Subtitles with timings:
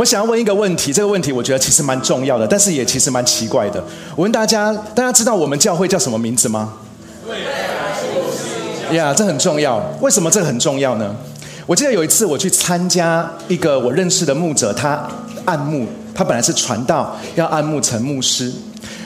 [0.00, 3.84] 我想要问一个问题，这个问题我觉得其实蛮重要的，但是也其实蛮奇怪的。
[4.16, 6.72] 我问大家，大家知道我们教会叫什么名字吗？
[8.92, 9.78] 呀，这很重要。
[10.00, 11.14] 为什么这个很重要呢？
[11.66, 15.06] 我记得有一次我去参加一个我认识的牧者，他
[15.44, 18.50] 按牧，他本来是传道，要按牧成牧师。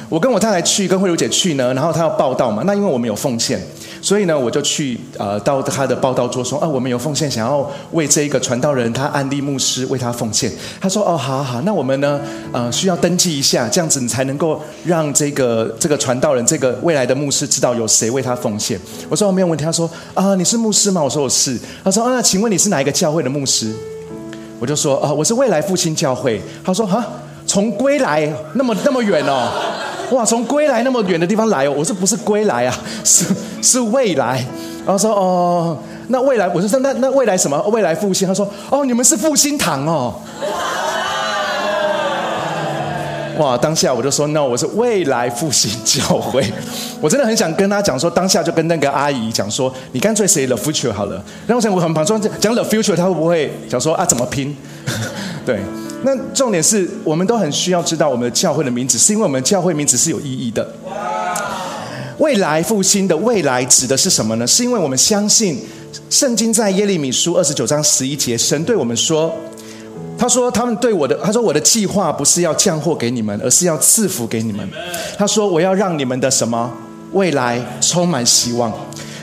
[0.09, 2.63] 我跟我太太去，跟慧茹姐去呢，然后他要报道嘛。
[2.65, 3.61] 那因为我们有奉献。
[4.05, 10.53] 所以呢，我就去呃到他的报道桌说啊，我们有奉献，想要为这一个传道人他安利牧师为他奉献。
[10.79, 12.21] 他说哦，好好好，那我们呢
[12.53, 18.79] 呃需要登记一下，这样子你才能够让这个这个传道人这个未来的牧师知道有谁为他奉献。
[19.09, 19.65] 我说没有问题。
[19.65, 21.03] 他说啊，你是牧师吗？
[21.03, 21.59] 我说我是。
[21.83, 23.73] 他说啊，那请问你是哪一个教会的牧师？
[24.61, 26.39] 我就说啊，我是未来复兴教会。
[26.63, 27.03] 他说哈，
[27.47, 29.49] 从归来那么那么远哦。
[30.11, 31.73] 哇，从归来那么远的地方来哦！
[31.79, 33.25] 我说不是归来啊，是
[33.65, 34.45] 是未来。
[34.85, 35.79] 然后说哦，
[36.09, 37.59] 那未来，我就说那那未来什么？
[37.69, 38.29] 未来复兴？
[38.29, 40.15] 他说哦，你们是复兴堂哦。
[43.39, 43.59] 哇！
[43.59, 46.45] 当下我就说 no，我是未来复兴教会。
[47.01, 51.15] 我真的很想跟他讲说，当下就跟那个阿姨讲说，你干脆写 the future 好了。
[51.47, 54.57] 然后我想我很怕说讲 the future，他会不会讲说啊怎么拼？
[55.45, 55.59] 对。
[56.05, 60.65] 那重点是我们都很需要知道我们的教会的名字，是因为我们教会名字是有意义的。
[62.19, 64.47] 未来复兴的未来指的是什么呢？
[64.47, 65.61] 是因为我们相信
[66.09, 69.35] 圣经在耶利米书二十九章十一节，神对我们说
[70.17, 74.69] ：“他说他们对我的，他说我的计划不是要降祸给你们，而是要赐福给你们。
[75.19, 76.73] 他说我要让你们的什么
[77.13, 78.73] 未来充满希望。”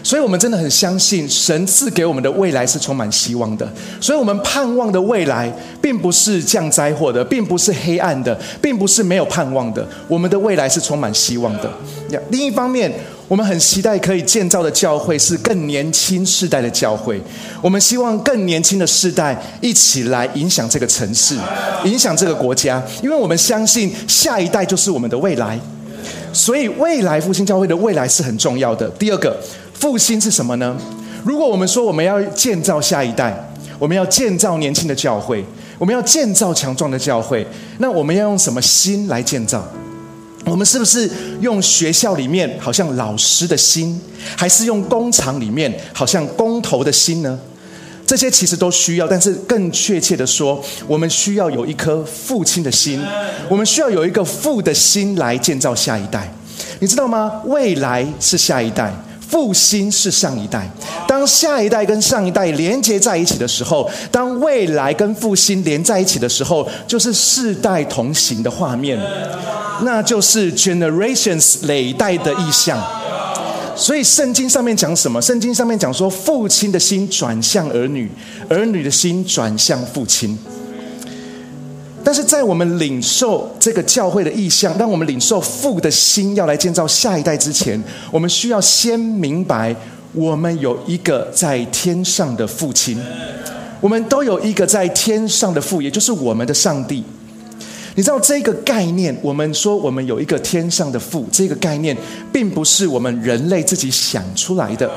[0.04, 3.72] 所以，我们真的很相信神赐给我们的未来是充满希望的。
[4.00, 9.88] 所以，我们盼望的未来，并不是降灾祸的，并不是黑暗的，并不是没有盼望的。
[10.08, 11.72] 我们的未来是充满希望的。
[12.30, 12.92] 另一方面，
[13.28, 17.22] 我们很期待可以建造的教会是更年轻世代的教会。
[17.62, 21.38] 我们希望更年轻的世代一起来影响这个城市，
[21.86, 25.60] 影响这个国家，因为我们相信下一代就是我们的未来。
[26.34, 28.90] 所以，未来复兴教会的未来是很重要的。
[28.92, 29.38] 第二个。
[29.82, 30.78] 复兴是什么呢？
[31.26, 33.36] 如果我们说我们要建造下一代，
[33.80, 35.44] 我们要建造年轻的教会，
[35.80, 37.46] 我们要建造强壮的教会，
[37.80, 39.68] 那我们要用什么心来建造？
[40.46, 41.10] 我们是不是
[41.40, 44.00] 用学校里面好像老师的心，
[44.38, 47.40] 还是用工厂里面好像工头的心呢？
[48.06, 53.02] 这些其实都需要，但是更确切的说，我们需要有一颗父亲的心，
[53.50, 56.32] 我们需要有一个父的心来建造下一代。
[56.80, 57.42] 你知道吗？
[57.46, 58.94] 未来是下一代。
[59.32, 60.70] 复兴是上一代，
[61.08, 69.00] 当下一代跟上一代连接在一起的时候，当未来跟复兴连在一起的时候，就是世代同行的画面，
[69.84, 72.78] 那就是 generations 累代的意象。
[73.74, 75.22] 所以圣经上面讲什么？
[75.22, 78.12] 圣经上面讲说，父亲的心转向儿女，
[78.50, 80.38] 儿女的心转向父亲。
[82.04, 87.82] 但是在我们领受这个教会的意向，让我们领受父的心要来建造下一代之前，
[88.12, 89.76] 我们需要先明白，
[90.14, 92.98] 我们有一个在天上的父亲，
[93.80, 97.04] 我们都有一个在天上的父，也就是我们的上帝。
[97.96, 99.16] 你知道这个概念？
[99.22, 101.96] 我们说我们有一个天上的父，这个概念
[102.32, 104.90] 并不是我们人类自己想出来的，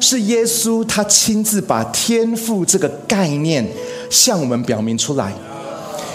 [0.00, 3.66] 是耶稣他亲自把天父这个概念
[4.08, 5.32] 向我们表明出来。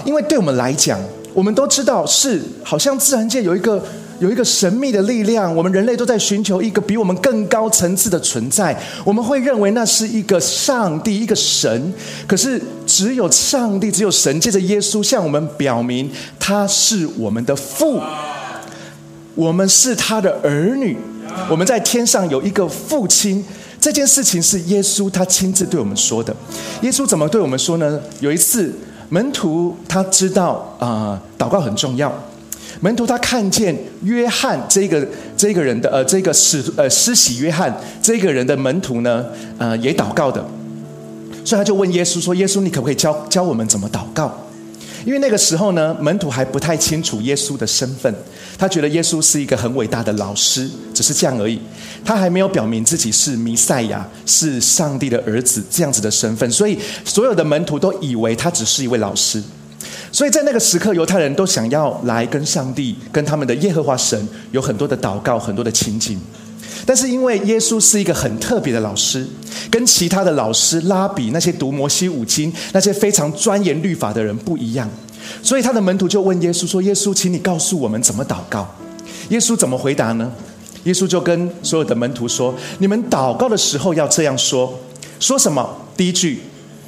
[0.05, 0.99] 因为对我们来讲，
[1.33, 3.83] 我们都知道是好像自然界有一个
[4.19, 8.77] 有一个神秘的力量，我们人类都在寻求一个比我们更高层次的存在。
[9.05, 11.93] 我们会认为那是一个上帝，一个神。
[12.27, 18.01] 可是只有上帝，只有神借着耶稣向我们表明，他是我们的父，
[19.35, 20.97] 我们是他的儿女，
[21.49, 23.45] 我们在天上有一个父亲。
[23.79, 26.35] 这件事情是耶稣他亲自对我们说的。
[26.81, 28.01] 耶稣怎么对我们说呢？
[28.19, 28.73] 有一次。
[29.09, 32.13] 门徒他知道啊，祷告很重要。
[32.81, 35.05] 门徒他看见约翰这个
[35.35, 39.25] 这个人的呃这个使呃施洗约翰这个人的门徒呢，
[39.57, 40.45] 呃也祷告的，
[41.43, 44.31] 所以他就问耶稣说：“耶稣，你可不可以教教我们怎么祷告？”
[45.05, 48.13] 因为那个时候呢，门徒还不太清楚耶稣的身份，
[48.57, 51.59] 他觉得耶稣是一个很伟大的老师，只是这样而已。
[52.03, 59.41] 他还没有表明自己是弥赛亚，是上帝的儿子这样子的身份，所以所有的门徒都以为他只是一位老师。
[60.11, 66.19] 所以在那个时刻，犹太人都想要来跟上帝、跟他们的耶和华神有很多的祷告、很多的情景。
[66.89, 69.23] 但是因为耶稣是一个很特别的老师，
[69.69, 74.89] 跟其他的老师拉比那些读摩西五经、那些非常钻研律法的人不一样，
[75.43, 78.67] 所以他的门徒就问耶稣说：“耶稣，请你告诉我们怎么祷告。”
[79.29, 80.31] 耶稣怎么回答呢？
[80.85, 84.73] 耶稣就跟所有的门徒说：“你们祷告的时候要这样说，
[85.19, 85.69] 说什么？
[85.95, 86.39] 第一句，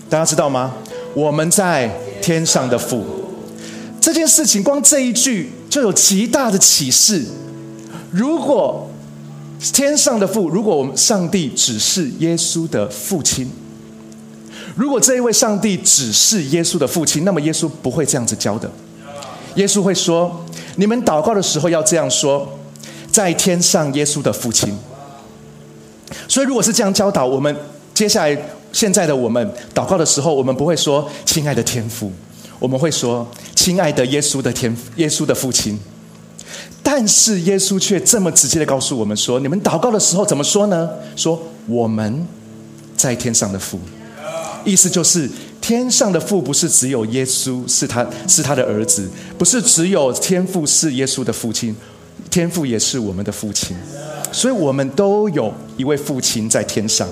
[0.10, 0.74] 大家知道吗？
[1.14, 1.88] 我们在
[2.24, 3.06] 天上的父。
[4.02, 7.24] 这件事情光这一句就有极大的启示。
[8.10, 8.90] 如果
[9.72, 13.48] 天上的父，如果我们上帝只是耶稣的父亲，
[14.76, 18.70] 如果这一位上帝只是耶稣的父亲，那么耶稣不会这样子教的。
[19.56, 20.44] 耶稣会说
[20.78, 22.48] ：“你们祷告的时候要这样说，
[23.12, 24.76] 在天上耶稣的父亲。”
[26.28, 27.56] 所以，如果是这样教导我们，
[27.94, 32.12] 接下来现在的我们祷告的时候，我们不会说“亲爱的天父”，
[32.58, 35.78] 我们会说“亲爱的耶稣的天耶稣的父亲”。
[36.94, 40.90] 但是耶稣却这么直接的告诉我们说：“你们祷告的时候怎么说呢？
[41.16, 42.28] 说我们
[42.98, 43.80] 在天上的父。”
[44.66, 45.30] 意思就是，
[45.62, 51.74] 天上的父不是只有耶稣是他是他的儿子，不是只有天父是耶稣的父亲，
[52.30, 53.74] 天父也是我们的父亲，
[54.34, 57.08] 所以我们都有一位父亲在天上。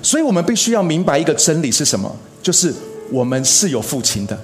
[0.00, 2.72] 所以我们必须要明白一个真理是什么，就是
[3.10, 4.38] 我们是有父亲的。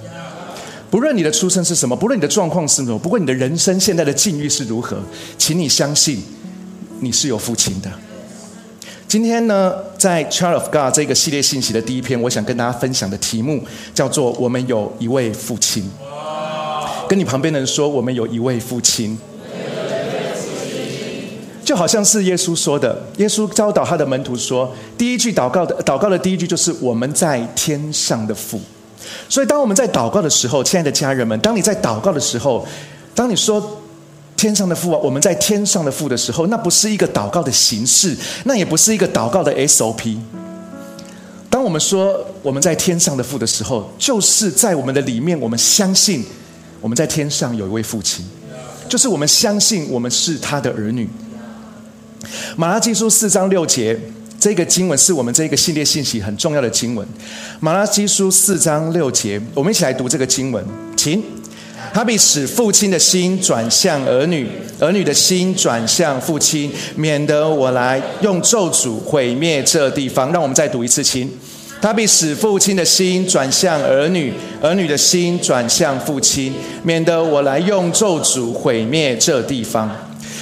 [0.91, 4.97] 不论你的出生是什么，不论你的状况是什么，不论你的人生现在的境遇是如何，
[5.37, 6.21] 请你相信，
[6.99, 7.89] 你是有父亲的。
[9.07, 15.89] 今天呢，在《Child of God》这个系列信息的第一篇，我想跟大家分享的题目叫做“我们有一位父亲”。
[17.07, 19.17] 跟你旁边的人说：“我们有一位父亲。”
[21.63, 28.59] 就好像是耶稣说的，耶稣教导他的门徒说，第一句祷告的祷告的第一句就是“我们在天上的父”。
[29.29, 32.65] 所以，当我们在祷告的时候，亲爱的家人们，当你在祷告的时候，
[33.15, 33.81] 当你说
[34.37, 38.15] “天上的父啊，我们在天上的父”的时候，那不是一个祷告的形式，
[38.45, 40.17] 那也不是一个祷告的 SOP。
[41.49, 46.25] 当我们说“我们在天上的父”的时候，就是在我们的里面，我们相信
[46.79, 48.25] 我们在天上有一位父亲，
[48.87, 51.09] 就是我们相信我们是他的儿女。
[52.55, 53.99] 马拉基书四章六节，
[54.41, 57.07] 这个经文是我们这个系列信息很重要的经文。
[57.59, 60.65] 马拉基书四章六节，我们一起来读这个经文，
[60.97, 61.23] 请。
[61.93, 64.49] 他必使父亲的心转向儿女，
[64.79, 70.31] 儿女的心转向父亲，免得我来用咒诅毁灭这地方。
[70.31, 71.29] 让我们再读一次，请。
[71.79, 76.51] 他必使父亲的心转向儿女，儿女的心转向父亲，
[76.81, 79.87] 免得我来用咒诅毁灭这地方。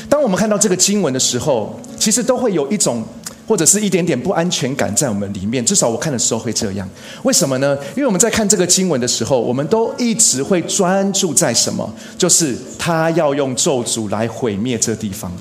[0.08, 3.04] 当我们看到这个经文的时候，其实都会有一种
[3.50, 5.66] 或者是一点点不安全感在我们里面。
[5.66, 6.88] 至少我看的时候会这样。
[7.24, 7.76] 为什么呢？
[7.96, 11.92] 因为我们在看这个经文的时候，我们都一直会专注在什么？
[12.16, 15.32] 就是他要用咒诅来毁灭这地方。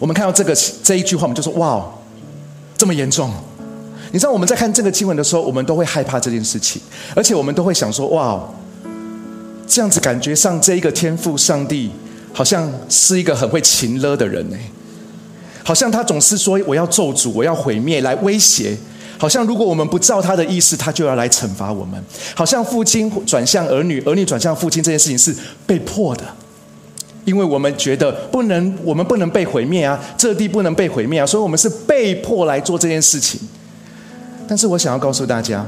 [0.00, 0.52] 我们看到这个
[0.82, 1.88] 这一句话，我们就说：“哇，
[2.76, 3.32] 这么严重！”
[4.10, 6.82] 你知道我们在看这个经文的时候，我们都会害怕这件事情，
[7.14, 8.42] 而且我们都会想说：“哇，
[9.68, 11.92] 这样子感觉上这一个天赋上帝。”
[12.30, 14.56] 好像是一个很会情勒的人呢，
[15.68, 18.74] 好像他总是说我要咒诅，我要毁灭，来威胁。
[19.18, 22.02] 好像如果我们不照他的意思，他就要来惩罚我们。
[22.34, 25.36] 好像父亲转向儿女，儿女转向父亲这件事情是
[25.66, 26.24] 被迫的，
[27.26, 33.38] 因为我们觉得不能，我们不能被毁灭啊，这地不能被毁灭啊，所以我们是被迫来做这件事情。
[34.48, 35.66] 但是我想要告诉大家，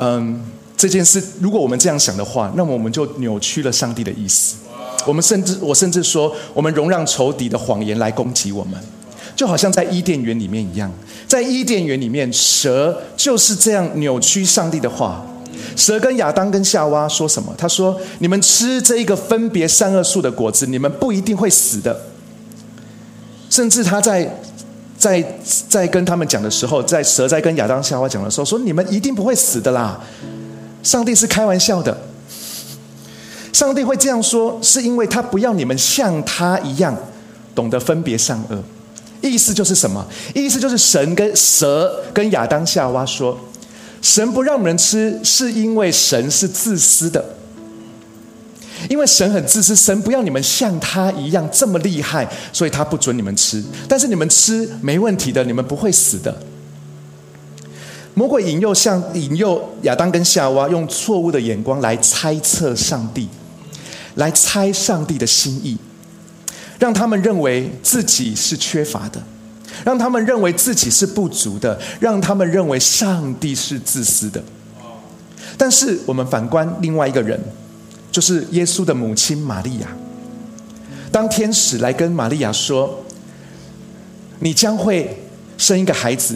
[0.00, 0.44] 嗯，
[0.76, 4.56] 这件事如果我们这样想的话，那么我们就扭曲了上帝的意思。
[5.06, 8.78] 我们甚至，我甚至说，我们容让仇敌的谎言来攻击我们，
[9.36, 10.90] 就好像在伊甸园里面一样。
[11.26, 15.24] 在伊甸园里面，蛇就是这样扭曲上帝的话。
[15.76, 17.54] 蛇跟亚当跟夏娃说什么？
[17.56, 21.96] 他说：“你们吃这一个分别善恶树的果子，你们不一定会死的。”
[23.48, 24.40] 甚至他在
[24.98, 25.24] 在
[25.68, 30.00] 在跟他们讲的时候，在蛇在跟亚当夏娃讲的时候，说：“你们一定不会死的啦！”
[30.82, 31.96] 上帝是开玩笑的。
[33.54, 36.94] 上帝会这样说，是因为他不要你们像他一样
[37.54, 38.60] 懂得分别善恶。
[39.22, 40.04] 意思就是什么？
[40.34, 43.38] 意思就是神跟蛇跟亚当夏娃说，
[44.02, 47.24] 神不让人吃，是因为神是自私的。
[48.90, 53.62] 因为神很自私，神不要你们像他一样这么厉害，所以他不准你们吃。
[53.88, 56.36] 但是你们吃没问题的，你们不会死的。
[58.14, 63.28] 魔鬼引诱像引诱亚当跟夏娃，用错误的眼光来猜测上帝。
[64.14, 65.76] 来猜上帝的心意，
[66.78, 69.22] 让他们认为自己是缺乏的，
[69.84, 74.42] 让他们认为自己是不足的，让他们认为上帝是自私的。
[75.56, 77.38] 但是我们反观另外一个人，
[78.10, 79.88] 就是耶稣的母亲玛利亚。
[81.12, 83.04] 当天使来跟玛利亚说
[84.40, 85.22] ：“你将会
[85.56, 86.34] 生一个孩子，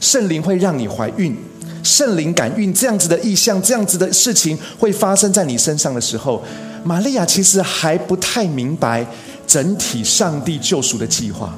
[0.00, 1.36] 圣灵会让你怀孕。”
[1.82, 6.44] 圣灵感孕这样子的意象，这样子的事情会发生在你身上的时候，
[6.84, 9.06] 玛利亚其实还不太明白
[9.46, 11.54] 整体上帝救赎的计划。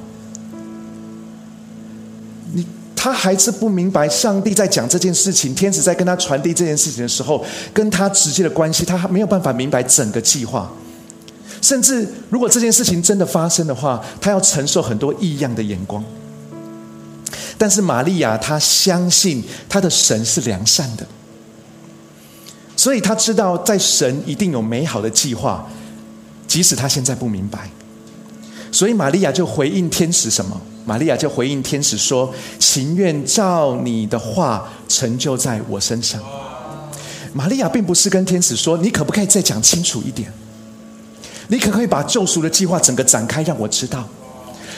[2.52, 10.71] 你他还是不明白上帝在讲这件事情，天使在跟他传递这件事情的时候，跟他直接的关系，他没有办法明白整个计划。
[11.61, 16.02] 甚至如果这件事情真的发生的话，他要承受很多异样的眼光。
[17.57, 21.07] 但是玛利亚她相信她的神是良善的，
[22.83, 25.65] 所以他知道在神一定有美好的计划，
[26.49, 27.71] 即使他现在不明白。
[28.73, 30.61] 所以玛利亚就回应天使什么？
[30.85, 36.21] 玛利亚就回应天使说：“情愿照你的话成就在我身上。”
[37.33, 40.33] 玛利亚并不是跟天使说：“你可不可以再讲清楚一点？
[41.47, 44.09] 你可不可以把救赎的计划整个展开，让我知道？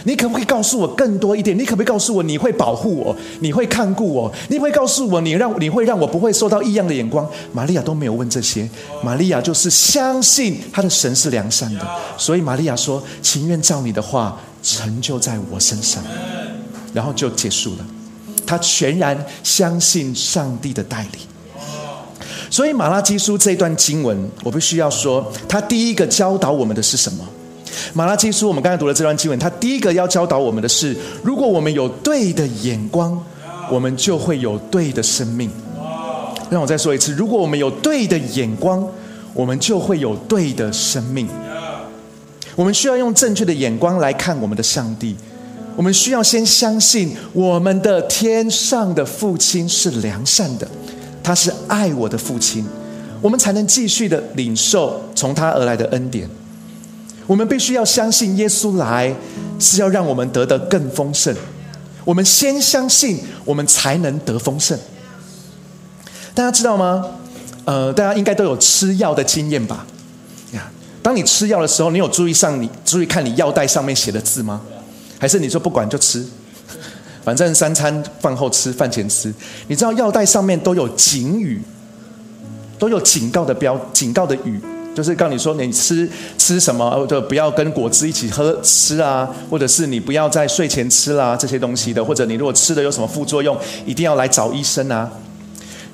[0.04, 1.58] 你可不可以告诉我更多一点？
[1.58, 4.32] 你可不可以告诉我你会保护我，你会看顾我？
[4.48, 8.68] 你会告诉我你让你会让我不会受到异样的眼光？”玛利亚都没有问这些，
[9.02, 16.02] 玛利亚就是相信她的神是良善的，所以玛利亚说：“情愿照你的话。”成就在我身上，
[16.94, 17.84] 然后就结束了。
[18.46, 21.20] 他全然相信上帝的带领。
[22.48, 27.22] 所以马拉基书这段经文，我必须要说，他第一个教导我们的是什么？
[27.92, 33.22] 马拉基书，我们刚才读了这段经文，他第一个要教导我们的是：如果我们有对的眼光，
[33.70, 35.50] 我们就会有对的生命。
[36.50, 38.86] 让我再说一次：如果我们有对的眼光，
[39.32, 41.28] 我们就会有对的生命。
[42.54, 45.16] 我们需要用正确的眼光来看我们的上帝。
[45.76, 50.68] 我们需要先相信我们的天上的父亲是良善的，
[51.20, 52.64] 他是爱我的父亲，
[53.20, 56.28] 我们才能继续的领受从他而来的恩典。
[57.26, 59.14] 我们必须要相信耶稣来
[59.58, 61.34] 是要让我们得的更丰盛。
[62.04, 64.78] 我们先相信，我们才能得丰盛。
[66.34, 67.04] 大家知道吗？
[67.64, 69.86] 呃，大家应该都有吃药的经验吧？
[71.02, 74.60] 当你吃药的时候，你有注意上你注意看你药袋上面写的字吗？
[75.18, 76.26] 还是你说不管就吃，
[77.22, 79.32] 反正三餐饭后吃，饭前吃。
[79.68, 81.60] 你知道药袋上面都有警语，
[82.78, 84.58] 都有警告的标，警告的语，
[84.94, 86.08] 就是告你说你吃
[86.38, 95.10] 吃什么，就不要跟果汁一起喝吃啊，或者是你不要在睡前吃啦这些东西的，或者你如果吃的有什么副作用，一定要来找医生啊。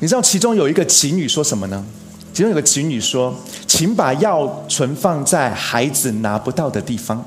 [0.01, 1.85] 你知道其中有一个警语说什么呢？
[2.33, 3.35] 其中有个警语说。
[3.67, 7.25] 请把药存放在孩子拿不到的地方，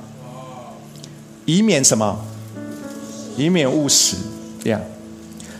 [1.45, 2.19] 以免什么？
[3.37, 4.17] 以免误食。
[4.63, 4.79] 这样，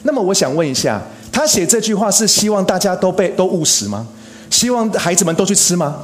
[0.03, 1.01] 那么我想问一下，
[1.31, 4.05] 他写这句话是希望大家都被都误食吗？
[4.53, 5.95] 希望孩子们都去吃吗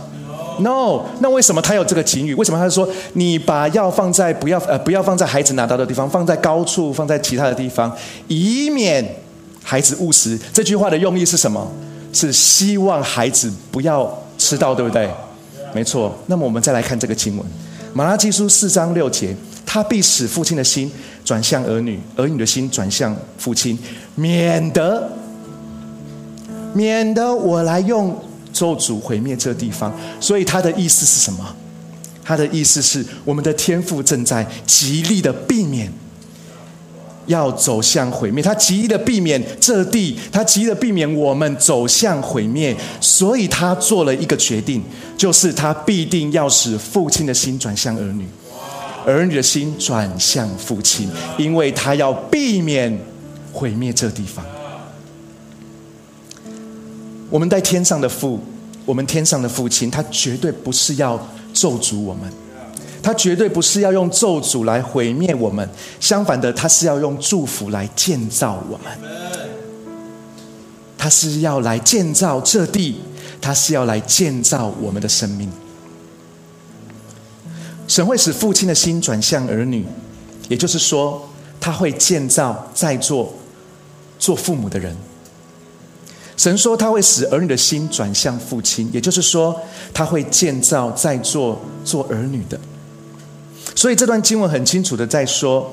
[0.59, 1.03] ？No。
[1.19, 2.33] 那为什么他有这个警语？
[2.33, 7.95] 为什么他说你把药放在不要呃不要放在孩子拿到的地方，放在高处，放在其他的地方，
[8.27, 9.05] 以免
[9.63, 10.39] 孩子误食？
[10.51, 11.71] 这句话的用意是什么？
[12.11, 14.11] 是希望孩子不要。
[14.39, 15.05] 吃到对不对？
[15.73, 16.15] 没错。
[16.27, 17.45] 那么我们再来看这个经文，
[17.91, 20.89] 《马拉基书》四章六节，他必使父亲的心
[21.25, 23.77] 转向儿女，儿女的心转向父亲，
[24.15, 25.09] 免得
[26.73, 28.17] 免得我来用
[28.59, 29.93] 咒诅毁灭这地方。
[30.19, 31.55] 所以他的意思是什么？
[32.23, 35.91] 他的意思是，我们的天父正在极力的避免。
[37.25, 44.81] 要走向毁灭，他极力的避免这地，他极力的避免我们走向毁灭，所以他做了一个决定，
[45.15, 48.25] 就是他必定要使父亲的心转向儿女，
[49.05, 52.99] 儿女的心转向父亲，因为他要避免
[53.53, 54.43] 毁灭这地方。
[57.29, 58.39] 我们在天上的父，
[58.85, 61.19] 我们天上的父亲，他绝对不是要
[61.53, 62.23] 咒诅我们。
[63.01, 65.67] 他绝对不是要用咒诅来毁灭我们，
[66.01, 68.87] 相反的，他是要用祝福来建造我们。
[70.97, 72.97] 他是要来建造这地，
[73.39, 75.49] 他是要来建造我们的生命。
[77.87, 79.85] 神会使父亲的心转向儿女，
[80.49, 81.25] 也就是说，
[81.59, 83.33] 他会建造在座
[84.19, 84.95] 做父母的人。
[86.39, 89.53] 神说他会使儿女的心转向父亲，也就是说，
[89.93, 92.57] 他会建造在座做儿女的。
[93.75, 95.69] 所以这段经文很清楚的在说，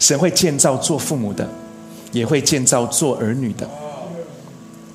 [0.00, 1.48] 神会建造做父母的，
[2.10, 3.70] 也会建造做儿女的。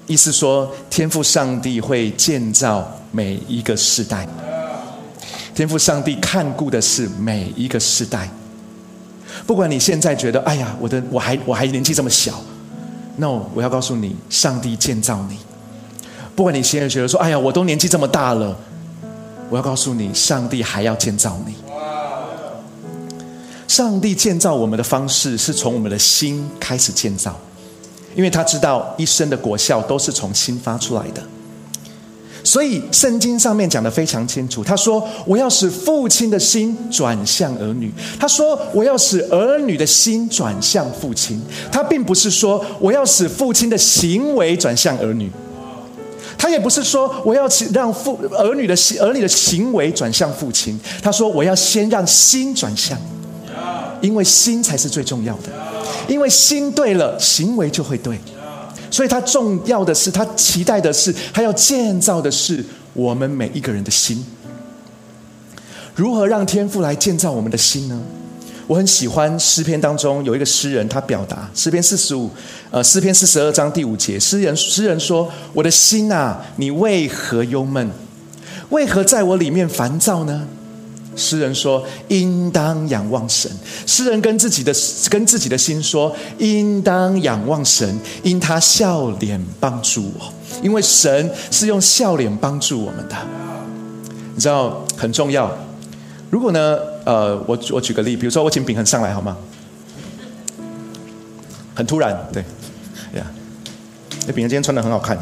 [0.05, 4.27] 意思说，天赋上帝会建造每一个世代。
[5.55, 8.29] 天赋上帝看顾的是每一个世代。
[9.47, 12.43] 不管你现在觉得，哎呀，我的我还我还年纪这么小
[13.17, 15.37] ，no，我要告诉你，上帝建造你。
[16.35, 18.57] 不管你现在觉得说，哎呀，我都年纪这么大了，
[19.49, 21.55] 我要告诉你，上帝还要建造你。
[23.67, 27.35] 上帝建造我们的方式是从我们的心开始建造，
[28.15, 31.23] 因为他知道一生的果效都是从心发出来的。
[32.45, 45.29] 所以圣经上面讲的非常清楚，他说：“我要使父亲的心转向儿女。”他说：“我要使儿女的心转向父亲。”他并不是说我要使父亲的行为转向儿女，
[46.37, 50.79] 他也不是说我要让父儿女的儿女的行为转向父亲。
[51.01, 52.95] 他说：“我要先让心转向，
[54.01, 55.49] 因为心才是最重要的，
[56.07, 58.19] 因为心对了，行为就会对。”
[58.95, 64.23] 所以，他重要的是，他期待的是，他要建造的是我们每一个人的心。
[65.93, 68.01] 如何让天父来建造我们的心呢？
[68.67, 72.31] 我很喜欢诗篇当中有一个诗人，他表达诗篇四十五，
[72.71, 77.91] 呃，诗篇四十二章第五节，诗人诗人说：“我的心啊，你为何忧闷？
[78.69, 80.47] 为何在我里面烦躁呢？”
[81.15, 83.49] 诗人说：“应当仰望神。”
[83.87, 84.73] 诗人跟自己的
[85.09, 90.33] 跟自己的心说：“应当仰望神，因他笑脸帮助我。
[90.61, 93.15] 因为神是用笑脸帮助我们的。
[94.33, 95.51] 你知道很重要。
[96.29, 99.37] 如果呢，呃，我我举个例，比如说我请秉恒上来好吗？
[101.73, 102.41] 很突然，对，
[103.17, 103.25] 呀，
[104.27, 105.17] 那秉恒今天穿的很好看。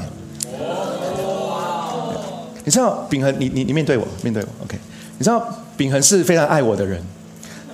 [2.63, 4.77] 你知道秉恒，你你你面对我，面对我，OK？
[5.17, 5.62] 你知道？
[5.75, 7.01] 秉恒是非常爱我的人，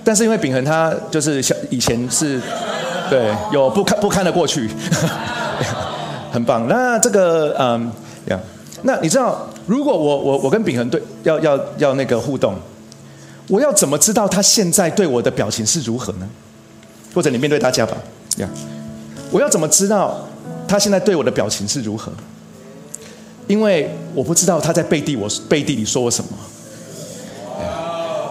[0.03, 2.41] 但是因为秉恒他就是小以前是，
[3.09, 4.69] 对有不堪不堪的过去，
[6.31, 6.67] 很棒。
[6.67, 7.91] 那这个嗯
[8.27, 8.39] 呀，
[8.83, 12.55] 那你知道如果我我我跟秉恒对要要要那个互动，
[13.47, 16.29] 我要怎么知道他现在对我的表情是如何呢？
[17.13, 17.97] 或者你面对大家吧，
[18.37, 18.47] 呀，
[19.31, 20.27] 我要怎么知道
[20.67, 22.11] 他现在对我的表情是如何？
[23.47, 26.29] 因为我不知道他在背地我背地里说我什么。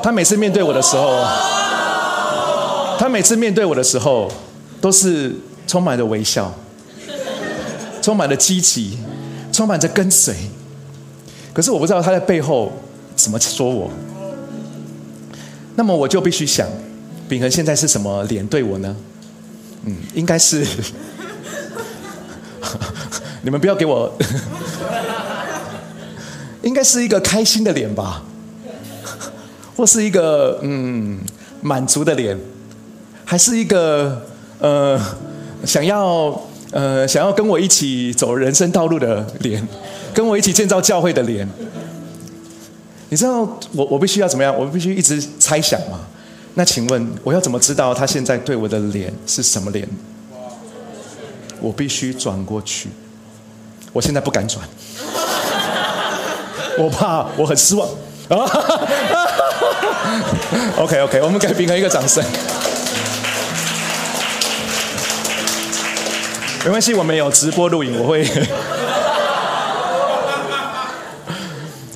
[0.03, 1.25] 他每次面对我的时候，
[2.99, 4.31] 他每次面对我的时候，
[4.81, 5.35] 都是
[5.67, 6.55] 充满着微笑，
[8.01, 8.99] 充满着积极，
[9.53, 10.35] 充满着跟随。
[11.53, 12.73] 可是我不知道他在背后
[13.17, 13.91] 怎么说我。
[15.75, 16.67] 那么我就必须想，
[17.29, 18.97] 秉恒现在是什么脸对我呢？
[19.85, 20.67] 嗯，应该是，
[23.43, 24.13] 你们不要给我，
[26.63, 28.25] 应该是一个开心的脸吧。
[29.79, 31.21] 或是一个嗯
[31.61, 32.37] 满足的脸，
[33.25, 34.21] 还是一个
[34.59, 35.01] 呃
[35.65, 36.37] 想要
[36.73, 39.65] 呃想要跟我一起走人生道路的脸，
[40.13, 41.49] 跟我一起建造教会的脸。
[43.09, 44.53] 你知道我我必须要怎么样？
[44.59, 46.01] 我必须一直猜想嘛。
[46.55, 49.89] 那请问我要怎么知道他现在对我的脸是什么脸？
[51.61, 52.89] 我必须转过去。
[53.93, 54.69] 我现在不敢转，
[56.77, 57.89] 我怕我很失望。
[60.79, 62.25] OK OK，我们给平衡一个掌声。
[66.65, 68.25] 没关系，我们有直播录影，我会。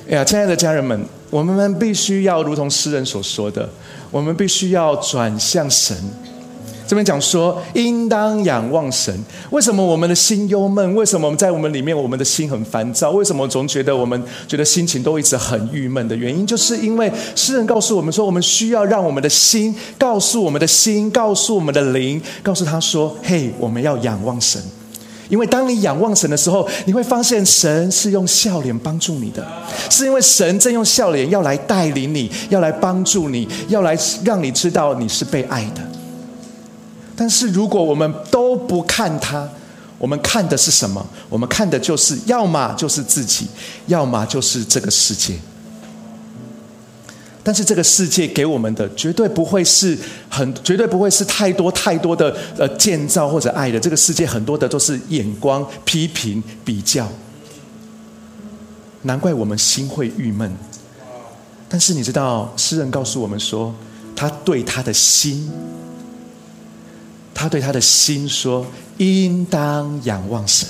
[0.09, 3.67] 哎呀，亲爱的家人们，我们必须要如同诗人所说的，
[4.11, 5.97] 我们必须要转向神。
[6.85, 9.13] 这边讲说，应当仰望神。
[9.51, 10.93] 为什么我们的心忧闷？
[10.95, 13.11] 为什么我们在我们里面，我们的心很烦躁？
[13.11, 24.61] 为什么总觉得我们觉得心情都一直很郁闷的原因，就是因为诗人告诉我们说，我们需要让我们的心告诉我们的心，告诉我们的灵，告诉他说：“嘿，我们要仰望神。”
[25.29, 29.43] 因为当你仰望神的时候，你会发现神是用笑脸帮助你的，
[29.89, 35.81] 是因为神正用笑脸要来带领你，要来帮助你，要来让你知道你是被爱的。
[37.15, 39.47] 但是如果我们都不看他，
[39.97, 41.05] 我们看的是什么？
[41.29, 43.47] 我们看的就是要么就是自己，
[43.87, 45.35] 要么就是这个世界。
[47.45, 49.97] 但是这个世界给我们的绝对不会是
[50.29, 53.79] 很，绝对不会是太多太多的呃建造或者爱的。
[53.79, 57.07] 这个世界很多的都是眼光、批评、比较。
[59.03, 60.55] 难怪我们心会郁闷。
[61.67, 63.75] 但是你知道，诗人告诉我们说，
[64.15, 65.51] 他对他的心。
[67.33, 68.65] 他对他的心说
[68.97, 70.67] ：“应当仰望神。”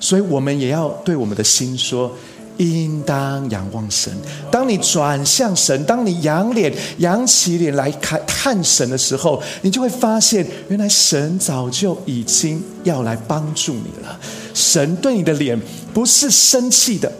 [0.00, 2.10] 所以，我们也要对我们的心说
[2.56, 4.10] ：“应当仰望神。”
[4.50, 14.18] 当你转向神，当你仰脸、仰起脸来看看神的时候，你就会发现，原来神早就已经要来帮助你了。
[14.54, 15.60] 神对你的脸
[15.92, 17.12] 不是生气的。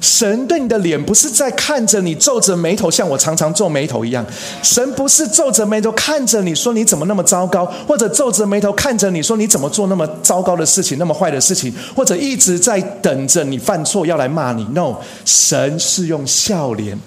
[0.00, 4.24] 神对你的脸不是在看着你皱着眉头，像我常常皱眉头一样。
[4.62, 14.64] 神不是皱着眉头看着你说你怎么那么糟糕，或者皱着眉头看着你说你怎么做那么糟糕的事情、那么坏的事情，或者一直在等着你犯错要来骂你。
[14.72, 16.98] No，神是用笑脸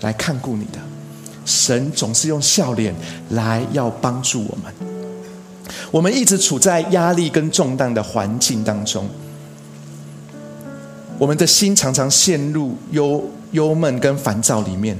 [0.00, 0.78] 来看顾你的。
[1.44, 2.94] 神总是用笑脸
[3.30, 4.72] 来要帮助我们。
[5.90, 9.08] 我们一直处在压力跟重担的环境当中。
[11.18, 14.96] 我们的心常常陷入忧忧闷跟烦躁里面，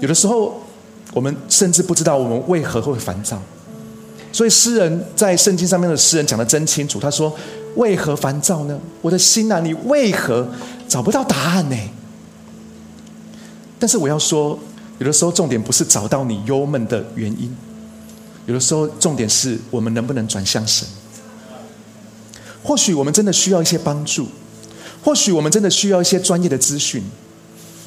[0.00, 0.60] 有的时候
[1.12, 3.40] 我们甚至不知道我们为何会烦躁。
[4.30, 7.34] 所以诗人在圣经上面的诗人讲的真清楚，他说
[7.76, 8.78] ：“为何烦躁呢？
[9.00, 10.46] 我的心啊，你为何
[10.86, 11.76] 找不到答案呢？”
[13.80, 14.58] 但是我要说，
[14.98, 17.50] 有的时候重点不是找到你忧闷的原因，
[18.44, 20.86] 有的时候重点是我们能不能转向神。
[22.62, 24.28] 或许我们真的需要一些帮助，
[25.02, 27.02] 或许我们真的需要一些专业的资讯，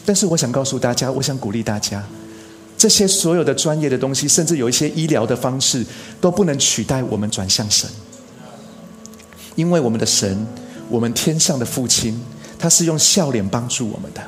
[0.06, 2.04] 但是我想告诉大家，我想鼓励大家。
[2.78, 5.86] 这些所有的专业的东西，甚至有一些医疗的方式，
[6.20, 7.88] 都不能取代我们转向神，
[9.56, 10.48] 因为我们的神，
[10.90, 12.20] 我们天上的父亲，
[12.58, 14.22] 他是用笑脸帮助我们的。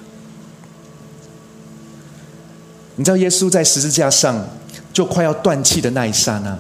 [2.96, 4.48] 你知道，耶稣在十字架上
[4.94, 6.56] 就快要断气的那一刹那，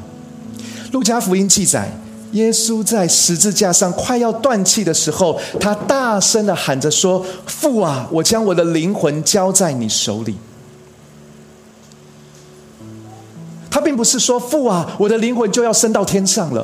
[0.91, 1.91] 路加福音记载，
[2.33, 10.35] 耶稣在十字架上快要断气的时候，他大声的喊着说：“父啊，我将我的灵魂交在你手里。”
[13.71, 16.63] 他并不是说父啊，我的灵魂就要升到天上了，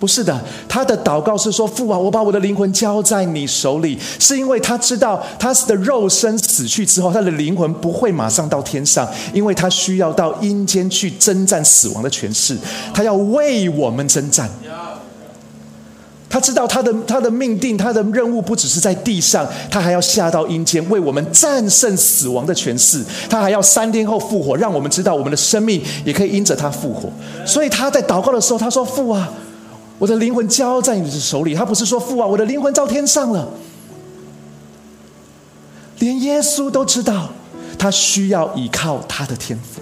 [0.00, 0.40] 不是的。
[0.68, 12.58] 他的祷告是说父啊，我把我的灵魂交在你手里，是因为他知道他的肉身死去之后，他的灵魂不会马上到天上，因为他需要到阴间去征战死亡的权势，
[12.92, 14.50] 他要为我们征战。
[16.30, 23.02] 他知道他的他的命定，他的任务不只是在地上，他还要下到阴间，为我们战胜死亡的权势。
[23.30, 27.10] 他还要三天后复活，让我们知道我们的生命也可以因着他复活。
[27.46, 29.32] 所以他在祷告的时候，他说：“父啊，
[29.98, 33.48] 我的灵魂交在你的手里。”他不是说：“父啊，我的灵魂到天上了。”
[36.00, 37.30] 连耶稣都知道，
[37.78, 39.80] 他需要依靠他的天赋。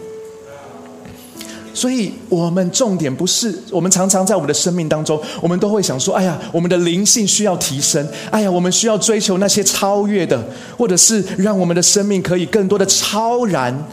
[1.76, 8.08] 所以，我们重点不是我们常常在我们的生命当中，我们都会想说：“哎呀，我们的灵性需要提升。
[8.30, 10.42] 哎呀，我们需要追求那些超越的，
[10.78, 13.86] 或者是让我们的生命可以更多的超然。”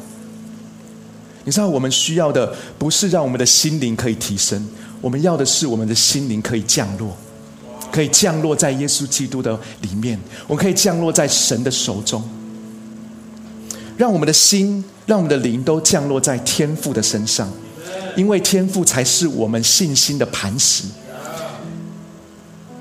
[1.43, 4.65] 你知道，我们需要的不是让我们的心灵可以提升，
[5.02, 7.13] 我们要的是我们的心灵可以降落，
[7.91, 10.17] 可以降落在耶稣基督的里面，
[10.48, 12.24] 我们可以降落在神的手中，
[13.98, 17.52] 让我们的心，让我们的灵都降落在天父的身上。
[18.15, 20.84] 因为天赋才是我们信心的磐石，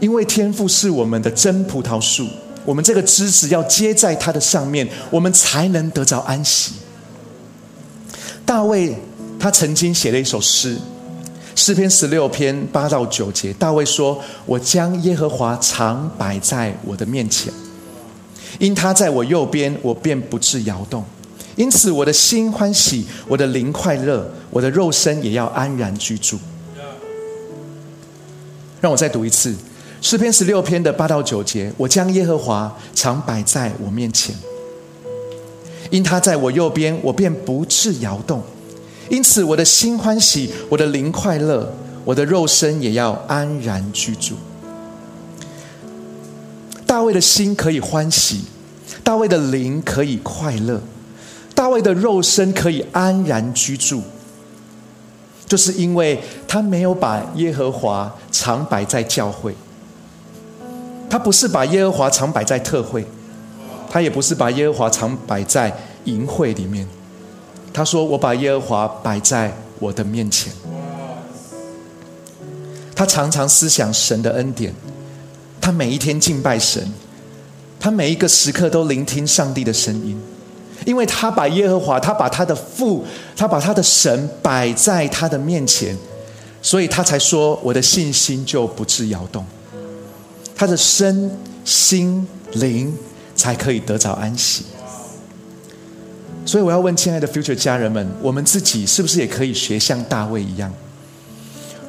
[0.01, 2.27] 因为天赋是我们的真葡萄树，
[2.64, 6.75] 我们这个枝子要接在它的上面，我们才能得着安息。
[8.45, 8.95] 大卫
[9.38, 10.77] 他曾经写了一首诗，
[11.55, 17.53] 诗篇十六篇八到九节，大卫说：“我将耶和华常摆在我的面前，
[18.59, 21.05] 因他在我右边，我便不致摇动。”
[21.57, 26.38] 因此，我的心欢喜，我的灵快乐，我的肉身也要安然居住。
[28.81, 29.55] 让我再读一次
[30.01, 34.35] 诗篇十六篇的八到九节：我将耶和华常摆在我面前，
[35.91, 38.43] 因他在我右边，我便不致摇动。
[39.09, 41.73] 因此，我的心欢喜，我的灵快乐，
[42.05, 44.35] 我的肉身也要安然居住。
[46.87, 48.41] 大卫的心可以欢喜，
[49.05, 50.81] 大卫的灵可以快乐。
[51.62, 54.03] 大卫的肉身可以安然居住，
[55.46, 59.55] 就是因为他没有把耶和华常摆在教会，
[61.09, 63.07] 他不是把耶和华常摆在特会，
[63.88, 65.72] 他也不是把耶和华常摆在
[66.07, 66.85] 淫会里面。
[67.72, 70.53] 他说：“我把耶和华摆在我的面前。”
[72.92, 74.75] 他常常思想神的恩典，
[75.61, 76.85] 他每一天敬拜神，
[77.79, 80.20] 他每一个时刻都聆听上帝的声音。
[80.85, 83.05] 因为他把耶和华，他把他的父，
[83.37, 85.97] 他把他的神摆在他的面前，
[86.61, 89.45] 所以他才说：“我的信心就不致摇动，
[90.55, 91.31] 他的身
[91.64, 92.92] 心灵
[93.35, 94.64] 才可以得着安息。”
[96.45, 100.73] 所以我要问亲爱的 Future 家人们：我们自己是不是也可以学像大卫一样？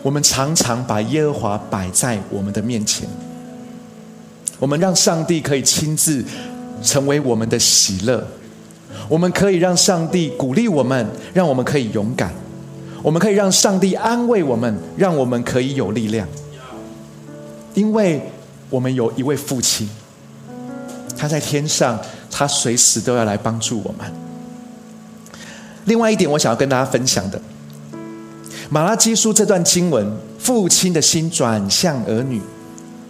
[0.03, 3.07] 我们常常把耶和华摆在我们的面前，
[4.59, 6.23] 我们让上帝可以亲自
[6.83, 8.27] 成为我们的喜乐。
[9.13, 12.31] 我们可以让上帝鼓励我们，让我们可以勇敢；
[13.03, 16.27] 我们可以让上帝安慰我们，让我们可以有力量。
[17.75, 18.19] 因为
[18.71, 19.87] 我们有一位父亲，
[21.15, 21.99] 他在天上，
[22.31, 24.11] 他随时都要来帮助我们。
[25.85, 27.37] 另外一点，我想要跟大家分享的，
[28.71, 32.41] 《马拉基书》这段经文，父亲的心转向儿女，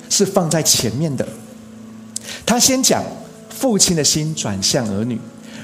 [0.10, 1.26] 是放在前面的。
[2.46, 3.02] 他先讲
[3.50, 5.18] 父亲的心转向儿女。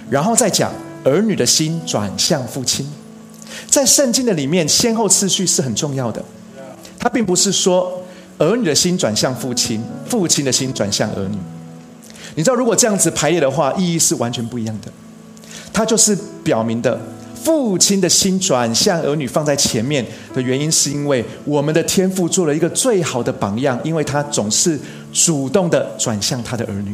[0.09, 0.71] 然后再讲
[1.03, 2.85] 儿女的心转向父亲，
[3.67, 6.23] 在圣经的里面，先后次序是很重要的。
[6.97, 8.03] 他并不是说
[8.37, 11.37] 儿女的心转向父亲，父亲的心转向儿女。
[12.35, 14.91] 你知道，如果这样子排列的话，意义是完全不一样的。
[15.71, 16.99] 它就是表明的，
[17.43, 24.79] 父亲的心转向儿女放在前面的原因，是因为我们的天父做了一个最好的榜样，因为他总是
[25.13, 26.93] 主动的转向他的儿女，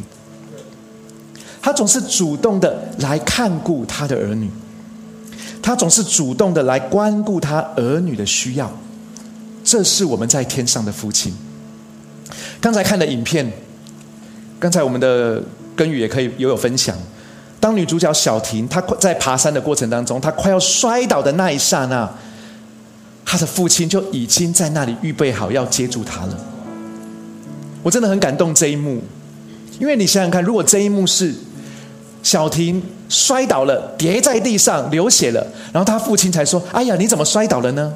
[1.66, 4.48] 他总是主动的来看顾他的儿女，
[5.60, 8.72] 他总是主动的来关顾他儿女的需要。
[9.64, 11.34] 这是我们在天上的父亲。
[12.60, 13.52] 刚才看的影片，
[14.60, 15.42] 刚才我们的
[15.74, 16.96] 根宇也可以也有分享。
[17.58, 22.08] 当女主角小婷她在爬山的过程当中，她快要摔倒的那一刹那，
[23.24, 26.38] 她的父亲就已经在那里预备好要接住她了。
[27.82, 29.02] 我真的很感动这一幕，
[29.80, 31.34] 因为你想想看，如果这一幕是
[32.26, 37.92] 小婷摔倒了，跌在地上流血了，然后她父亲才说：“哎呀，你怎么摔倒了呢？”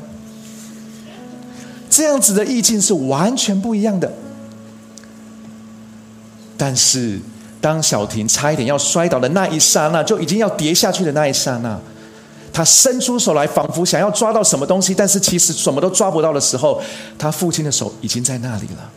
[1.90, 4.08] 这样子的意境是完全不一样的。
[6.56, 7.18] 但是，
[7.60, 11.76] 当小婷差一点要摔倒的那一刹那，就已经要跌下去的那一刹那，
[12.52, 16.80] 他伸出手来，仿佛想要抓到什么东西，但是其实什么都抓不到的时候，
[17.18, 18.88] 他父亲的手已经在那里了，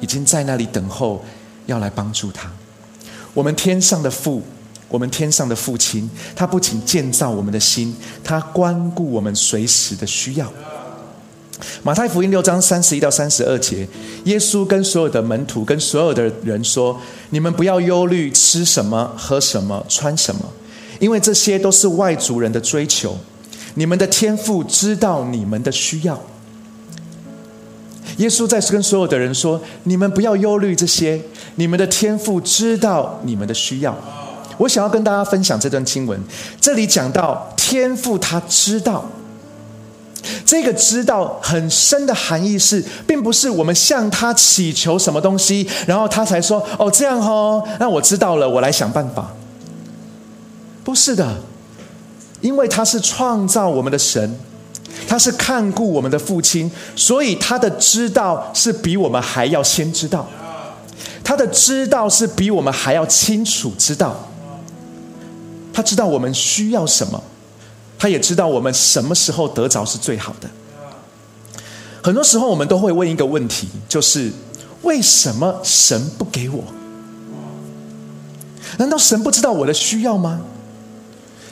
[0.00, 1.24] 已经在那里等候，
[1.66, 2.50] 要来帮助他。
[3.34, 4.42] 我们天上的父，
[4.88, 10.52] 我们天上的父亲，他不仅建造我们的心，他关顾我们随时的需要。
[11.82, 13.86] 马太福音六章三十一到三十二节，
[14.24, 20.44] 耶稣跟所有的门徒、跟所有的人说：“你们不要忧虑吃什么、喝什么、穿什么，
[20.98, 23.16] 因为这些都是外族人的追求。
[23.74, 26.20] 你们的天父知道你们的需要。”
[28.18, 31.22] 耶稣在跟所有的人说：“你们不要忧虑这些，
[31.56, 33.96] 你们的天父知道你们的需要。”
[34.58, 36.20] 我想要跟大家分享这段经文，
[36.60, 39.04] 这里讲到天父他知道。
[40.44, 49.32] 这个知道很深的含义是，并不是我们向他祈求什么东西，然后他才说：“哦，这样哦，那我知道了，我来想办法。”
[50.84, 51.38] 不是的，
[52.40, 54.38] 因为他是创造我们的神，
[55.08, 60.28] 他是看顾我们的父亲，所以他的知道是比我们还要先知道，
[61.24, 64.28] 他的知道是比我们还要清楚知道，
[65.72, 67.22] 他知道我们需要什么。
[67.98, 70.50] 他也知道我们什么时候得着是最好的。
[72.02, 74.32] 很多时候，我们都会问一个问题，就是
[74.82, 76.64] 为什么神不给我？
[78.78, 80.40] 难道神不知道我的需要吗？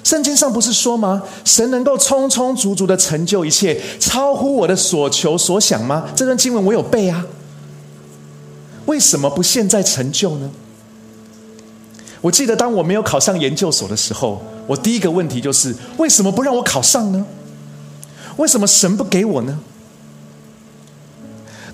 [0.03, 1.23] 圣经上不是说吗？
[1.45, 6.09] 神能够充充足足的成就一切，超乎我的所求所想吗？
[6.17, 7.25] 这段经文我有背啊。
[8.91, 10.51] 为什么不现在成就呢？
[12.21, 14.43] 我记得当我没有考上研究所的时候。
[14.67, 17.25] 我第一个问题就是：为什么不让我考上呢？
[18.37, 19.59] 为什么神不给我呢？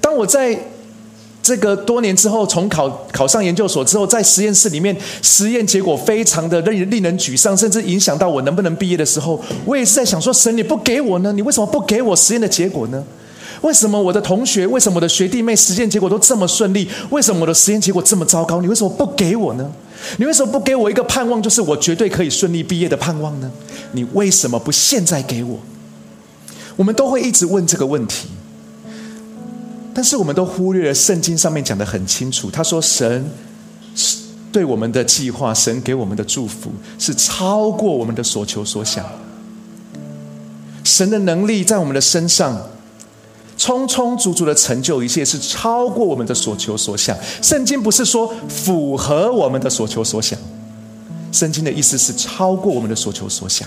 [0.01, 0.59] 当我在
[1.43, 11.33] 这个多年之后重考考上研究所之后，在实验室里面实验结果非常的令人令人沮丧，甚至影响到我能不能毕业的时候，我也是在想说：神你不给我呢？
[11.33, 13.05] 你为什么不给我实验的结果呢？
[13.67, 16.89] 为什么我的同学、为什么我的学弟妹实验结果都这么顺利？
[17.11, 18.61] 为什么我的实验结果这么糟糕？
[18.61, 19.73] 你为什么不给我呢？
[20.19, 23.51] 你为什么不给我一个盼望，就是我绝对可以顺利毕业的盼望呢？
[23.91, 25.59] 你为什么不现在给我？
[26.77, 28.29] 我们都会一直问这个问题，
[29.93, 32.49] 但是我们都忽略了圣经上面讲的很清楚。
[32.49, 33.29] 他说：“神
[34.53, 39.05] 对我们的计划，神给我们的祝福，是超过我们的所求所想。
[40.85, 42.57] 神的能力在我们的身上。”
[43.57, 47.17] 充充足足的成就一切，是超过我们的所求所想。
[47.43, 50.39] 圣经不是说符合我们的所求所想，
[51.33, 53.67] 圣经的意思是超过我们的所求所想。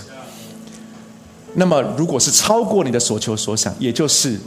[1.54, 4.38] 那么，如果是超过你的所求所想，也就是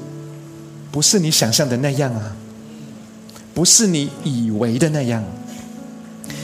[0.89, 2.33] 不是你想象的那样啊，
[3.53, 5.21] 不是你以为的那样，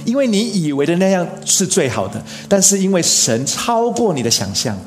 [0.04, 4.78] 因为你以为的那样是最好的，但是因为神超过你的想象，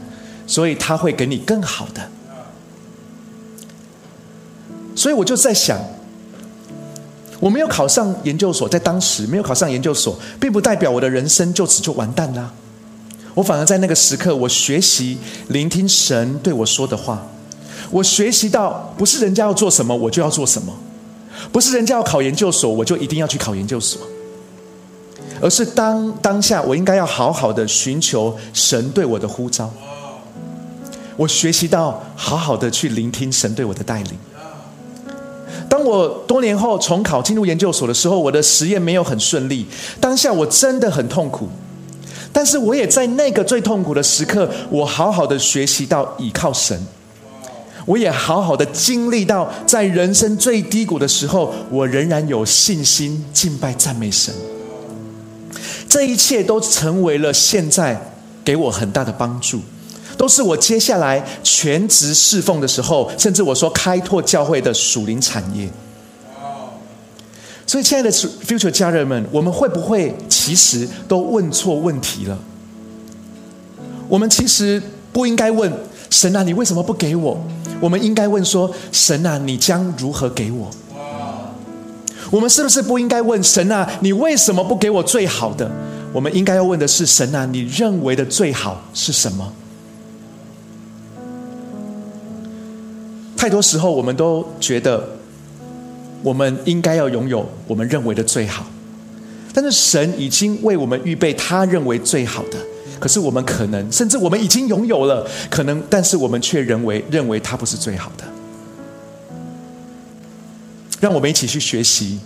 [0.47, 2.07] 所以他会给你更好的。
[5.03, 5.81] 所以我就在想，
[7.41, 12.53] 我没有考上研究所，在当时没有考上研究所，并不代表我的人生就此就完蛋啦。
[13.35, 17.27] 我反而在那个时刻，我学习聆听神对我说的话。
[17.91, 20.73] 我学习到，不是人家要做什么我就要做什么，
[21.51, 24.01] 不是人家要考研究所我就一定要去考研究所，
[25.41, 29.69] 而是当当下我应该要好好的寻求神对我的呼召。
[31.17, 34.13] 我学习到好好的去聆听神对我的带领。
[35.73, 39.67] 当我多年后重考进入研究所的时候，我的实验没有很顺利。
[39.99, 41.49] 当下我真的很痛苦，
[42.31, 46.79] 但是我也在那个最痛苦的时刻，我好好的学习到倚靠神。
[47.87, 54.35] 我也好好的经历到，在人生最低谷的时候，我仍然有信心敬拜赞美神。
[55.89, 57.99] 这一切都成为了现在
[58.45, 59.63] 给我很大的帮助，
[60.23, 65.69] 都是我接下来全职侍奉的时候，甚至我说开拓教会的属灵产业。
[67.67, 72.39] 所以，亲爱的 future 家人们，我们会不会其实都问错问题了？
[74.09, 74.81] 我们其实
[75.13, 75.73] 不应该问
[76.09, 77.45] 神啊，你为什么不给我？
[77.81, 80.71] 我们应该问说，神啊，你将如何给我？
[82.31, 85.69] 我们是不是不应该问神啊，你为什么不给我最好的？
[86.13, 89.53] 我们应该要问的是神啊，你认为的最好是什么？
[93.43, 95.05] 太多时候，我们都觉得。
[96.23, 98.65] 我们应该要拥有我们认为的最好，
[99.53, 102.57] 但是神已经为我们预备他认为最好的。
[103.01, 108.25] 可是我们可能，甚至我们已经拥有了，可能，但是我们却认为认为它不是最好的。
[111.01, 112.21] 让我们一起去学习。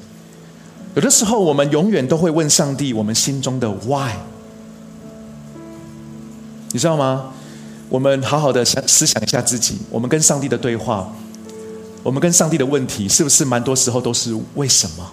[0.95, 4.13] 有的时候，我们永远都会问上帝我们心中的 why。
[6.73, 7.33] 你知道吗？
[7.89, 11.11] 我们好好的想思想一下自己，我们跟上帝的对话。
[12.03, 15.13] 我们跟上帝的问题，是不是蛮多时候都是为什么？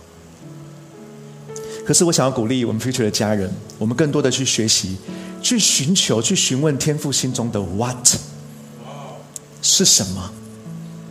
[1.86, 4.96] 可是我想要鼓励我们 future 的家人，我们更多的去学习，
[5.42, 8.16] 去寻求，去询问天父心中的 what
[9.62, 10.32] 是什么？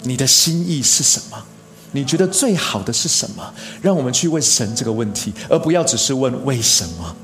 [0.05, 1.45] 你的心意是什么？
[1.91, 3.53] 你觉得最好的是什么？
[3.81, 7.17] 让我们去问神这个问题，而不要只是问为什么。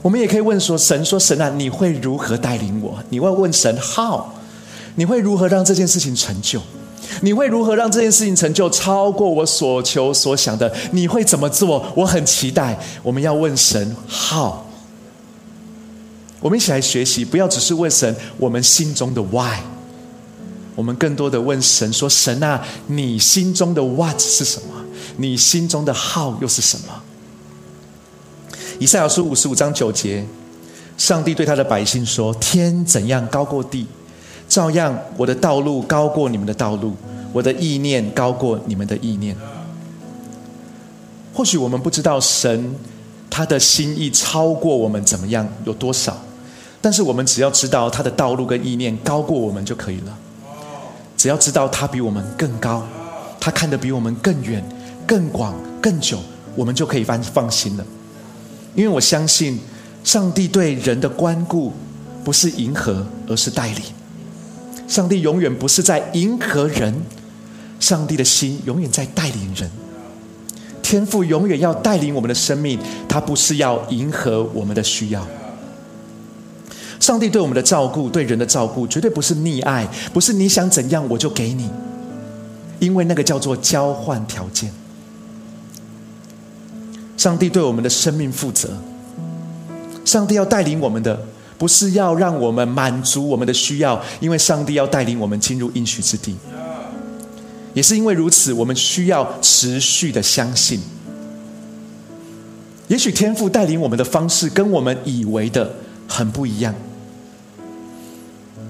[0.00, 2.98] 我们也可以问说：神说神啊，你会如何带领我？
[3.08, 4.22] 你会问神 how？
[4.94, 6.60] 你会如何让这件事情成就？
[7.22, 10.72] 你会如何让这件事情成就超过我所求所想的？
[10.92, 11.84] 你会怎么做？
[11.96, 12.78] 我很期待。
[13.02, 14.52] 我们要问神 how。
[16.40, 19.58] 我们一起来学习，不要只是问神我们心中的 why。
[20.76, 24.68] 我们更多的问神说：神啊，你心中的 what 是什么？
[25.16, 27.02] 你心中的 how 又是什么？
[28.78, 30.24] 以赛亚书五十五章九节，
[30.96, 33.86] 上帝对他的百姓说：天怎样高过地？
[34.48, 36.94] 照样，我的道路高过你们的道路，
[37.32, 39.36] 我的意念高过你们的意念。
[41.34, 42.74] 或许我们不知道神
[43.28, 46.16] 他的心意超过我们怎么样有多少，
[46.80, 50.16] 但是我们只要知道他的道路跟意念高过我们就可以了。
[51.16, 52.86] 只要知道他比我们更高，
[53.40, 54.64] 他看得比我们更远、
[55.04, 56.18] 更广、更久，
[56.54, 57.84] 我们就可以放放心了。
[58.78, 59.58] 因为我相信，
[60.04, 61.72] 上帝对人的关顾
[62.22, 63.82] 不是迎合，而是带领。
[64.86, 66.94] 上帝永远不是在迎合人，
[67.80, 69.68] 上帝的心永远在带领人。
[70.80, 75.26] 天赋永远要带领我们的生命，他不是要迎合我们的需要。
[77.00, 81.68] 上帝对我们的照顾，对人的照顾，绝对不是溺爱，不是你想怎样我就给你，
[82.78, 84.72] 因为那个叫做交换条件。
[87.18, 88.70] 上帝对我们的生命负责，
[90.06, 91.20] 上帝要带领我们的。
[91.58, 96.36] 不是要让我们满足我们的需要，因为上帝要带领我们进入应许之地。
[97.74, 100.80] 也是因为如此，我们需要持续的相信。
[102.86, 105.74] 也许天父带领我们的方式跟我们以为的
[106.06, 106.72] 很不一样，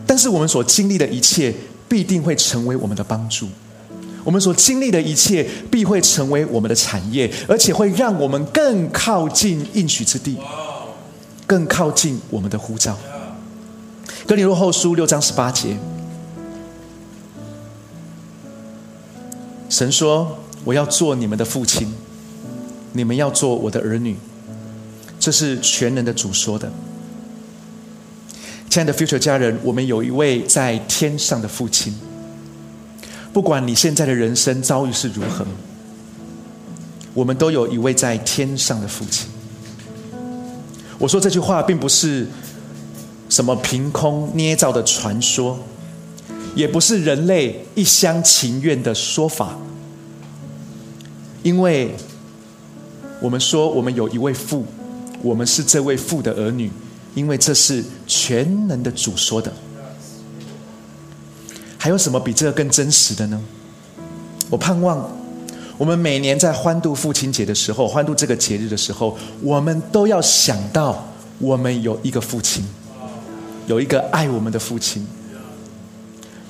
[0.07, 1.55] 但是我们所经历的一切
[1.91, 3.49] 必定会成为我们的帮助。
[4.29, 10.37] 我们所经历的一切必会成为我们的产业，而且会让我们更靠近应许之地。
[11.47, 12.95] 更靠近我们的呼召。
[14.27, 15.75] 哥林多后书六章十八节，
[19.71, 21.91] 神说：“我要做你们的父亲，
[22.93, 24.15] 你们要做我的儿女。”
[25.19, 26.71] 这是全能的主说的。
[28.69, 31.95] 亲爱的 future 家人，我们有一位在天上的父亲。
[33.39, 35.47] 不管你现在的人生遭遇是如何，
[37.15, 39.29] 我们都有一位在天上的父亲。
[40.99, 42.27] 我说这句话并不是
[43.29, 45.57] 什么凭空捏造的传说，
[46.57, 49.57] 也不是人类一厢情愿的说法，
[51.45, 51.95] 因为
[53.23, 54.67] 我们说我们有一位父，
[55.23, 56.69] 我们是这位父的儿女，
[57.15, 59.53] 因为这是全能的主说的。
[61.79, 63.41] 还有什么比这个更真实的呢？
[64.51, 65.09] 我盼望。
[65.79, 71.07] 我们每年在欢度父亲节的时候，欢度这个节日的时候，我们都要想到，
[71.39, 72.65] 我们有一个父亲，
[73.69, 75.07] 有一个爱我们的父亲，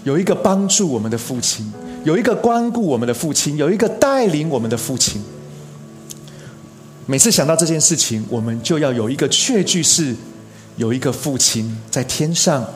[0.04, 1.70] 有一个帮助我们的父亲，
[2.04, 5.22] 有一个关顾我们的父亲，有一个带领我们的父亲。
[7.04, 10.16] 每次想到这件事情，我们就要有一个确据，是
[10.76, 12.66] 有一个父亲在天上。